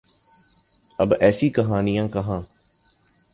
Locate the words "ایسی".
1.19-1.49